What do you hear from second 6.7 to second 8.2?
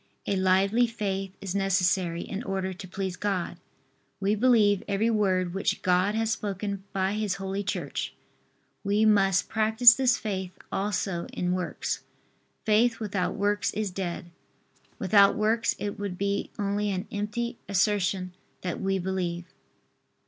by His Holy Church.